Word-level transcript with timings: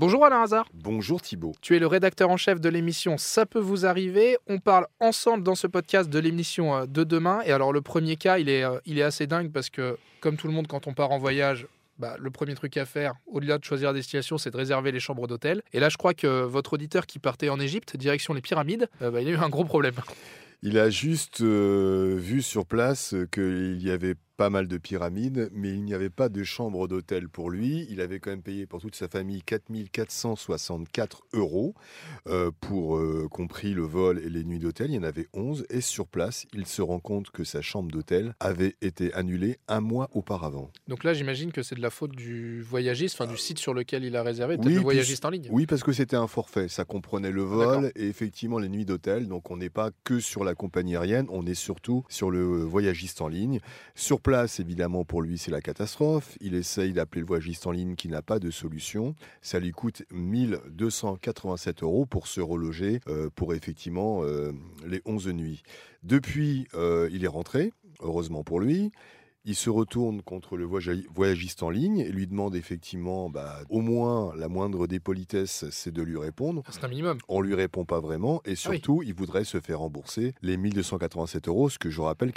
Bonjour 0.00 0.24
Alain 0.24 0.40
Hazard. 0.40 0.66
Bonjour 0.72 1.20
Thibault. 1.20 1.52
Tu 1.60 1.76
es 1.76 1.78
le 1.78 1.86
rédacteur 1.86 2.30
en 2.30 2.38
chef 2.38 2.58
de 2.58 2.70
l'émission 2.70 3.18
Ça 3.18 3.44
peut 3.44 3.58
vous 3.58 3.84
arriver. 3.84 4.38
On 4.46 4.58
parle 4.58 4.86
ensemble 4.98 5.42
dans 5.42 5.54
ce 5.54 5.66
podcast 5.66 6.08
de 6.08 6.18
l'émission 6.18 6.74
euh, 6.74 6.86
de 6.86 7.04
demain. 7.04 7.42
Et 7.44 7.52
alors 7.52 7.70
le 7.70 7.82
premier 7.82 8.16
cas, 8.16 8.38
il 8.38 8.48
est, 8.48 8.64
euh, 8.64 8.78
il 8.86 8.98
est 8.98 9.02
assez 9.02 9.26
dingue 9.26 9.52
parce 9.52 9.68
que 9.68 9.98
comme 10.20 10.38
tout 10.38 10.46
le 10.46 10.54
monde 10.54 10.68
quand 10.68 10.86
on 10.86 10.94
part 10.94 11.10
en 11.10 11.18
voyage, 11.18 11.66
bah, 11.98 12.16
le 12.18 12.30
premier 12.30 12.54
truc 12.54 12.78
à 12.78 12.86
faire, 12.86 13.12
au-delà 13.26 13.58
de 13.58 13.64
choisir 13.64 13.88
la 13.88 13.92
destination, 13.92 14.38
c'est 14.38 14.50
de 14.50 14.56
réserver 14.56 14.90
les 14.90 15.00
chambres 15.00 15.26
d'hôtel. 15.26 15.60
Et 15.74 15.80
là, 15.80 15.90
je 15.90 15.98
crois 15.98 16.14
que 16.14 16.44
votre 16.44 16.72
auditeur 16.72 17.04
qui 17.04 17.18
partait 17.18 17.50
en 17.50 17.60
Égypte, 17.60 17.94
direction 17.98 18.32
les 18.32 18.40
pyramides, 18.40 18.88
euh, 19.02 19.10
bah, 19.10 19.20
il 19.20 19.28
a 19.28 19.32
eu 19.32 19.36
un 19.36 19.50
gros 19.50 19.66
problème. 19.66 19.96
Il 20.62 20.78
a 20.78 20.88
juste 20.90 21.40
euh, 21.40 22.16
vu 22.18 22.40
sur 22.40 22.64
place 22.64 23.14
qu'il 23.32 23.82
y 23.82 23.90
avait 23.90 24.14
pas 24.40 24.48
mal 24.48 24.68
de 24.68 24.78
pyramides, 24.78 25.50
mais 25.52 25.68
il 25.68 25.84
n'y 25.84 25.92
avait 25.92 26.08
pas 26.08 26.30
de 26.30 26.42
chambre 26.44 26.88
d'hôtel 26.88 27.28
pour 27.28 27.50
lui. 27.50 27.86
Il 27.90 28.00
avait 28.00 28.20
quand 28.20 28.30
même 28.30 28.40
payé 28.40 28.64
pour 28.64 28.80
toute 28.80 28.94
sa 28.94 29.06
famille 29.06 29.42
4464 29.42 31.24
euros, 31.34 31.74
euh, 32.26 32.50
pour 32.58 32.96
euh, 32.96 33.28
compris 33.30 33.74
le 33.74 33.82
vol 33.82 34.18
et 34.18 34.30
les 34.30 34.44
nuits 34.44 34.58
d'hôtel. 34.58 34.92
Il 34.92 34.94
y 34.94 34.98
en 34.98 35.02
avait 35.02 35.28
11. 35.34 35.66
Et 35.68 35.82
sur 35.82 36.06
place, 36.06 36.46
il 36.54 36.64
se 36.64 36.80
rend 36.80 37.00
compte 37.00 37.28
que 37.30 37.44
sa 37.44 37.60
chambre 37.60 37.90
d'hôtel 37.90 38.34
avait 38.40 38.76
été 38.80 39.12
annulée 39.12 39.58
un 39.68 39.82
mois 39.82 40.08
auparavant. 40.12 40.70
Donc 40.88 41.04
là, 41.04 41.12
j'imagine 41.12 41.52
que 41.52 41.62
c'est 41.62 41.74
de 41.74 41.82
la 41.82 41.90
faute 41.90 42.12
du 42.12 42.62
voyagiste, 42.62 43.20
enfin 43.20 43.30
du 43.30 43.36
site 43.36 43.58
sur 43.58 43.74
lequel 43.74 44.04
il 44.04 44.16
a 44.16 44.22
réservé, 44.22 44.56
Oui, 44.58 44.72
le 44.72 44.80
voyagiste 44.80 45.22
en 45.26 45.28
ligne. 45.28 45.48
Oui, 45.50 45.66
parce 45.66 45.82
que 45.82 45.92
c'était 45.92 46.16
un 46.16 46.28
forfait. 46.28 46.68
Ça 46.68 46.86
comprenait 46.86 47.30
le 47.30 47.42
vol 47.42 47.92
et 47.94 48.08
effectivement 48.08 48.58
les 48.58 48.70
nuits 48.70 48.86
d'hôtel. 48.86 49.28
Donc 49.28 49.50
on 49.50 49.58
n'est 49.58 49.68
pas 49.68 49.90
que 50.02 50.18
sur 50.18 50.44
la 50.44 50.54
compagnie 50.54 50.96
aérienne, 50.96 51.26
on 51.28 51.44
est 51.44 51.52
surtout 51.52 52.06
sur 52.08 52.30
le 52.30 52.62
voyagiste 52.62 53.20
en 53.20 53.28
ligne. 53.28 53.60
Sur 53.94 54.22
place, 54.22 54.29
évidemment, 54.58 55.04
pour 55.04 55.22
lui, 55.22 55.38
c'est 55.38 55.50
la 55.50 55.60
catastrophe. 55.60 56.36
Il 56.40 56.54
essaye 56.54 56.92
d'appeler 56.92 57.20
le 57.20 57.26
voyagiste 57.26 57.66
en 57.66 57.72
ligne 57.72 57.96
qui 57.96 58.08
n'a 58.08 58.22
pas 58.22 58.38
de 58.38 58.50
solution. 58.50 59.14
Ça 59.42 59.58
lui 59.58 59.72
coûte 59.72 60.02
1287 60.12 61.82
euros 61.82 62.06
pour 62.06 62.26
se 62.26 62.40
reloger 62.40 63.00
euh, 63.08 63.28
pour 63.34 63.54
effectivement 63.54 64.22
euh, 64.22 64.52
les 64.86 65.02
11 65.04 65.28
nuits. 65.28 65.62
Depuis, 66.02 66.68
euh, 66.74 67.08
il 67.12 67.24
est 67.24 67.28
rentré, 67.28 67.72
heureusement 68.00 68.44
pour 68.44 68.60
lui. 68.60 68.92
Il 69.46 69.54
se 69.56 69.70
retourne 69.70 70.20
contre 70.22 70.56
le 70.56 70.66
voyagi- 70.66 71.06
voyagiste 71.14 71.62
en 71.62 71.70
ligne 71.70 71.98
et 72.00 72.10
lui 72.10 72.26
demande 72.26 72.54
effectivement, 72.54 73.30
bah, 73.30 73.60
au 73.70 73.80
moins 73.80 74.34
la 74.36 74.48
moindre 74.48 74.86
des 74.86 75.00
politesses, 75.00 75.64
c'est 75.70 75.92
de 75.92 76.02
lui 76.02 76.18
répondre. 76.18 76.62
C'est 76.70 76.84
un 76.84 76.88
minimum. 76.88 77.18
On 77.28 77.40
lui 77.40 77.54
répond 77.54 77.84
pas 77.86 78.00
vraiment 78.00 78.42
et 78.44 78.50
Ah 78.50 78.50
oui. 78.50 78.56
surtout, 78.56 79.02
il 79.02 79.14
voudrait 79.14 79.44
se 79.44 79.60
faire 79.60 79.78
rembourser 79.78 80.34
les 80.42 80.56
1287 80.58 81.48
euros, 81.48 81.70
ce 81.70 81.78
que 81.78 81.88
je 81.90 82.00
rappelle 82.00 82.32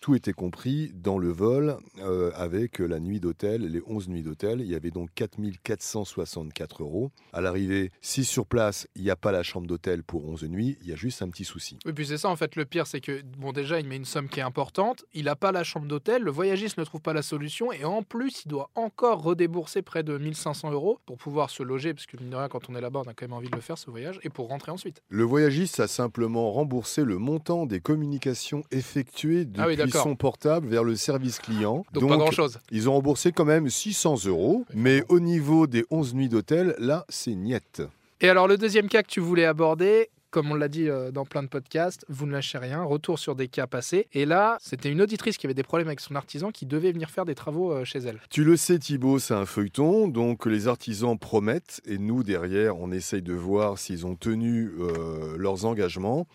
tout 0.00 0.14
était 0.14 0.32
compris 0.34 0.92
dans 0.94 1.18
le 1.18 1.30
vol 1.30 1.76
euh, 2.00 2.30
avec 2.34 2.78
la 2.80 3.00
nuit 3.00 3.18
d'hôtel, 3.20 3.62
les 3.62 3.80
11 3.86 4.08
nuits 4.08 4.22
d'hôtel. 4.22 4.60
Il 4.60 4.66
y 4.66 4.74
avait 4.74 4.90
donc 4.90 5.08
4464 5.14 6.82
euros. 6.82 7.10
À 7.32 7.40
l'arrivée, 7.40 7.90
si 8.02 8.24
sur 8.24 8.46
place, 8.46 8.86
il 8.94 9.02
n'y 9.02 9.10
a 9.10 9.16
pas 9.16 9.32
la 9.32 9.42
chambre 9.42 9.66
d'hôtel 9.66 10.02
pour 10.02 10.26
11 10.28 10.44
nuits, 10.44 10.76
il 10.82 10.88
y 10.88 10.92
a 10.92 10.96
juste 10.96 11.22
un 11.22 11.28
petit 11.30 11.44
souci. 11.44 11.78
Oui, 11.86 11.92
puis 11.92 12.06
c'est 12.06 12.18
ça 12.18 12.28
en 12.28 12.36
fait. 12.36 12.56
Le 12.56 12.64
pire, 12.64 12.86
c'est 12.86 13.00
que 13.00 13.22
bon, 13.38 13.52
déjà, 13.52 13.80
il 13.80 13.86
met 13.86 13.96
une 13.96 14.04
somme 14.04 14.28
qui 14.28 14.40
est 14.40 14.44
importante. 14.44 15.04
Il 15.14 15.24
n'a 15.24 15.36
pas 15.36 15.52
la 15.52 15.64
chambre 15.64 15.86
d'hôtel. 15.86 16.25
Le 16.26 16.32
voyagiste 16.32 16.76
ne 16.76 16.82
trouve 16.82 17.02
pas 17.02 17.12
la 17.12 17.22
solution. 17.22 17.70
Et 17.70 17.84
en 17.84 18.02
plus, 18.02 18.42
il 18.44 18.48
doit 18.48 18.68
encore 18.74 19.22
redébourser 19.22 19.82
près 19.82 20.02
de 20.02 20.18
1500 20.18 20.72
euros 20.72 20.98
pour 21.06 21.18
pouvoir 21.18 21.50
se 21.50 21.62
loger. 21.62 21.94
Parce 21.94 22.06
que, 22.06 22.16
mine 22.16 22.30
de 22.30 22.34
rien, 22.34 22.48
quand 22.48 22.68
on 22.68 22.74
est 22.74 22.80
là-bas, 22.80 23.02
on 23.06 23.08
a 23.08 23.14
quand 23.14 23.26
même 23.26 23.32
envie 23.32 23.48
de 23.48 23.54
le 23.54 23.60
faire 23.60 23.78
ce 23.78 23.88
voyage. 23.92 24.18
Et 24.24 24.28
pour 24.28 24.48
rentrer 24.48 24.72
ensuite. 24.72 25.02
Le 25.08 25.22
voyagiste 25.22 25.78
a 25.78 25.86
simplement 25.86 26.50
remboursé 26.50 27.04
le 27.04 27.18
montant 27.18 27.64
des 27.64 27.78
communications 27.78 28.64
effectuées 28.72 29.46
Ah 29.56 29.68
oui, 29.68 29.76
depuis 29.76 29.92
son 29.92 30.16
portable 30.16 30.66
vers 30.66 30.82
le 30.82 30.96
service 30.96 31.38
client. 31.38 31.86
Donc, 31.92 32.08
pas 32.08 32.16
grand-chose. 32.16 32.58
Ils 32.72 32.88
ont 32.88 32.94
remboursé 32.94 33.30
quand 33.30 33.44
même 33.44 33.70
600 33.70 34.26
euros, 34.26 34.64
mais 34.74 35.04
au 35.08 35.20
niveau 35.20 35.68
des 35.68 35.84
11 35.92 36.14
nuits 36.14 36.28
d'hôtel, 36.28 36.74
là, 36.80 37.06
c'est 37.08 37.36
niette. 37.36 37.82
Et 38.20 38.28
alors, 38.28 38.48
le 38.48 38.56
deuxième 38.56 38.88
cas 38.88 39.04
que 39.04 39.08
tu 39.10 39.20
voulais 39.20 39.44
aborder, 39.44 40.10
comme 40.36 40.52
on 40.52 40.54
l'a 40.54 40.68
dit 40.68 40.90
euh, 40.90 41.10
dans 41.10 41.24
plein 41.24 41.42
de 41.42 41.48
podcasts, 41.48 42.04
vous 42.10 42.26
ne 42.26 42.32
lâchez 42.32 42.58
rien, 42.58 42.82
retour 42.82 43.18
sur 43.18 43.36
des 43.36 43.48
cas 43.48 43.66
passés. 43.66 44.06
Et 44.12 44.26
là, 44.26 44.58
c'était 44.60 44.90
une 44.90 45.00
auditrice 45.00 45.38
qui 45.38 45.46
avait 45.46 45.54
des 45.54 45.62
problèmes 45.62 45.88
avec 45.88 46.00
son 46.00 46.14
artisan 46.14 46.50
qui 46.50 46.66
devait 46.66 46.92
venir 46.92 47.08
faire 47.08 47.24
des 47.24 47.34
travaux 47.34 47.72
euh, 47.72 47.84
chez 47.86 48.00
elle. 48.00 48.20
Tu 48.28 48.44
le 48.44 48.58
sais, 48.58 48.78
Thibaut, 48.78 49.18
c'est 49.18 49.32
un 49.32 49.46
feuilleton, 49.46 50.08
donc 50.08 50.44
les 50.44 50.68
artisans 50.68 51.18
promettent, 51.18 51.80
et 51.86 51.96
nous, 51.96 52.22
derrière, 52.22 52.76
on 52.76 52.92
essaye 52.92 53.22
de 53.22 53.32
voir 53.32 53.78
s'ils 53.78 54.04
ont 54.04 54.14
tenu 54.14 54.72
euh, 54.78 55.38
leurs 55.38 55.64
engagements. 55.64 56.26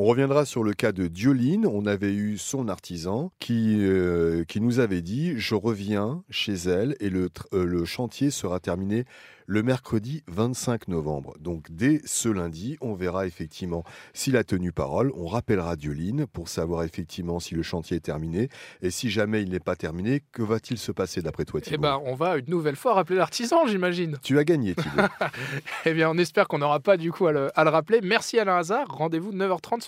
On 0.00 0.04
reviendra 0.04 0.44
sur 0.44 0.62
le 0.62 0.74
cas 0.74 0.92
de 0.92 1.08
Dioline. 1.08 1.66
On 1.66 1.84
avait 1.84 2.12
eu 2.12 2.38
son 2.38 2.68
artisan 2.68 3.32
qui, 3.40 3.78
euh, 3.80 4.44
qui 4.44 4.60
nous 4.60 4.78
avait 4.78 5.02
dit 5.02 5.36
Je 5.36 5.56
reviens 5.56 6.22
chez 6.30 6.54
elle 6.54 6.94
et 7.00 7.10
le, 7.10 7.30
euh, 7.52 7.64
le 7.64 7.84
chantier 7.84 8.30
sera 8.30 8.60
terminé 8.60 9.06
le 9.48 9.62
mercredi 9.62 10.22
25 10.28 10.88
novembre. 10.88 11.34
Donc 11.40 11.68
dès 11.70 12.02
ce 12.04 12.28
lundi, 12.28 12.76
on 12.82 12.92
verra 12.92 13.26
effectivement 13.26 13.82
s'il 14.12 14.36
a 14.36 14.44
tenu 14.44 14.72
parole. 14.72 15.10
On 15.16 15.26
rappellera 15.26 15.74
Dioline 15.74 16.26
pour 16.26 16.50
savoir 16.50 16.84
effectivement 16.84 17.40
si 17.40 17.54
le 17.54 17.62
chantier 17.62 17.96
est 17.96 18.00
terminé. 18.00 18.50
Et 18.82 18.90
si 18.90 19.08
jamais 19.08 19.42
il 19.42 19.48
n'est 19.48 19.58
pas 19.58 19.74
terminé, 19.74 20.22
que 20.32 20.42
va-t-il 20.42 20.76
se 20.76 20.92
passer 20.92 21.22
d'après 21.22 21.46
toi, 21.46 21.62
Thibaut 21.62 21.76
Eh 21.76 21.78
ben, 21.80 21.98
on 22.04 22.14
va 22.14 22.36
une 22.36 22.48
nouvelle 22.48 22.76
fois 22.76 22.92
rappeler 22.92 23.16
l'artisan, 23.16 23.66
j'imagine. 23.66 24.18
Tu 24.22 24.38
as 24.38 24.44
gagné, 24.44 24.74
Thibaut. 24.74 25.02
Eh 25.86 25.94
bien, 25.94 26.10
on 26.10 26.18
espère 26.18 26.46
qu'on 26.46 26.58
n'aura 26.58 26.80
pas 26.80 26.98
du 26.98 27.10
coup 27.10 27.26
à 27.26 27.32
le, 27.32 27.50
à 27.58 27.64
le 27.64 27.70
rappeler. 27.70 28.00
Merci 28.02 28.38
Alain 28.38 28.58
Hazard. 28.58 28.86
Rendez-vous 28.88 29.32
9h30 29.32 29.80
sur 29.80 29.87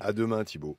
À 0.00 0.12
demain, 0.12 0.44
Thibaut. 0.44 0.78